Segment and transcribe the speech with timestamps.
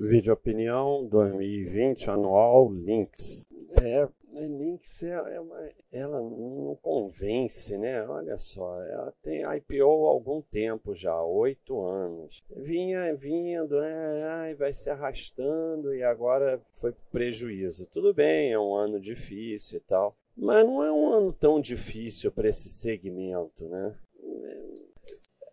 [0.00, 3.48] Vídeo opinião 2020 anual Links.
[3.82, 4.08] É,
[4.46, 8.06] Links é, é ela não convence, né?
[8.06, 12.44] Olha só, ela tem IPO há algum tempo já, oito anos.
[12.48, 17.84] Vinha vindo, é, vai se arrastando e agora foi prejuízo.
[17.86, 22.30] Tudo bem, é um ano difícil e tal, mas não é um ano tão difícil
[22.30, 23.96] para esse segmento, né?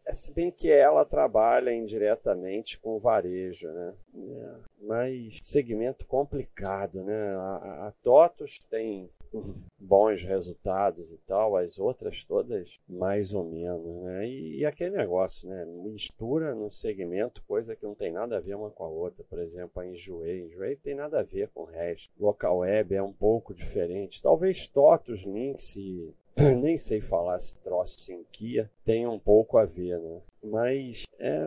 [0.07, 3.93] É, se bem que ela trabalha indiretamente com o varejo, né?
[4.15, 7.29] É, mas segmento complicado, né?
[7.33, 9.09] A, a TOTUS tem
[9.81, 14.27] bons resultados e tal, as outras todas mais ou menos, né?
[14.27, 15.65] E, e, aquele negócio, né?
[15.65, 19.23] Mistura no segmento coisa que não tem nada a ver uma com a outra.
[19.23, 20.43] Por exemplo, a Enjoei.
[20.43, 22.11] Enjoei tem nada a ver com o resto.
[22.19, 24.21] Local Web é um pouco diferente.
[24.21, 26.13] Talvez TOTUS, Links e
[26.61, 30.21] nem sei falar se troço Sinquia tem um pouco a ver, né?
[30.43, 31.39] Mas é,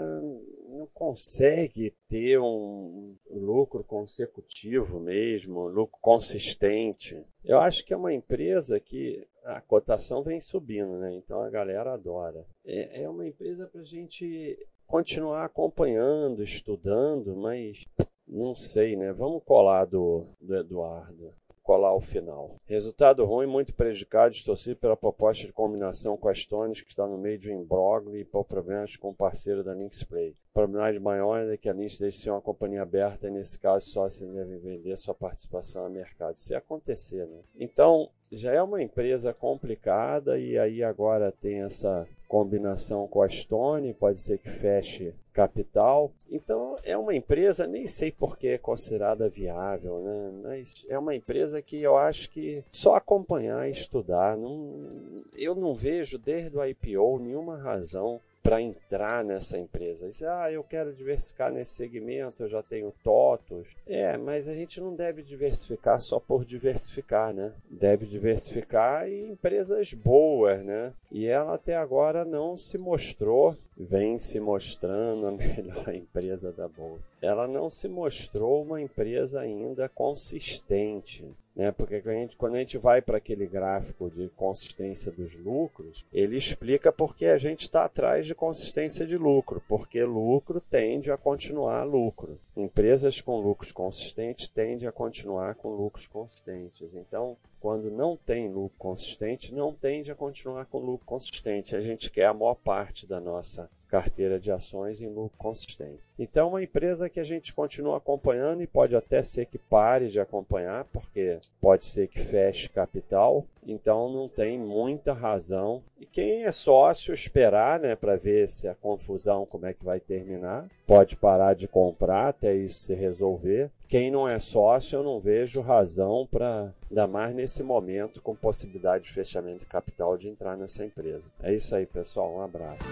[0.69, 7.23] não consegue ter um lucro consecutivo mesmo, lucro consistente.
[7.45, 11.15] Eu acho que é uma empresa que a cotação vem subindo, né?
[11.15, 12.47] Então a galera adora.
[12.65, 17.85] É, é uma empresa para a gente continuar acompanhando, estudando, mas
[18.27, 19.13] não sei, né?
[19.13, 21.35] Vamos colar do, do Eduardo
[21.69, 22.57] colar ao final.
[22.65, 27.19] Resultado ruim, muito prejudicado, distorcido pela proposta de combinação com as Tones, que está no
[27.19, 30.31] meio de um imbróglio e por problemas com o parceiro da Lynx Play.
[30.31, 33.85] O problema maior é que a Lynx deixe ser uma companhia aberta e, nesse caso,
[33.85, 36.37] só se deve vender sua participação no mercado.
[36.37, 37.41] Se acontecer, né?
[37.55, 43.95] Então, já é uma empresa complicada e aí agora tem essa combinação com a Stone,
[43.95, 46.13] pode ser que feche capital.
[46.31, 50.31] Então é uma empresa, nem sei por que é considerada viável, né?
[50.43, 54.89] mas é uma empresa que eu acho que só acompanhar e estudar, não,
[55.35, 60.09] eu não vejo desde o IPO nenhuma razão para entrar nessa empresa.
[60.09, 63.77] Diz, ah, eu quero diversificar nesse segmento, eu já tenho TOTOS.
[63.87, 67.53] É, mas a gente não deve diversificar só por diversificar, né?
[67.69, 70.95] Deve diversificar em empresas boas, né?
[71.13, 77.05] E ela até agora não se mostrou, vem se mostrando a melhor empresa da bolsa.
[77.21, 81.27] Ela não se mostrou uma empresa ainda consistente
[81.59, 81.73] né?
[81.73, 86.37] Porque a gente, quando a gente vai para aquele gráfico de consistência dos lucros, ele
[86.37, 91.83] explica porque a gente está atrás de consistência de lucro, porque lucro tende a continuar
[91.83, 92.39] lucro.
[92.57, 96.95] Empresas com lucros consistentes tendem a continuar com lucros consistentes.
[96.95, 101.75] Então, quando não tem lucro consistente, não tende a continuar com lucro consistente.
[101.75, 106.01] A gente quer a maior parte da nossa carteira de ações em lucro consistente.
[106.19, 110.09] Então, é uma empresa que a gente continua acompanhando e pode até ser que pare
[110.09, 115.83] de acompanhar, porque pode ser que feche capital, então não tem muita razão.
[115.99, 120.01] E quem é sócio esperar, né, para ver se a confusão como é que vai
[120.01, 123.71] terminar, pode parar de comprar até isso se resolver.
[123.87, 129.05] Quem não é sócio, eu não vejo razão para, ainda mais nesse momento, com possibilidade
[129.05, 131.29] de fechamento de capital, de entrar nessa empresa.
[131.43, 132.35] É isso aí, pessoal.
[132.35, 132.85] Um abraço.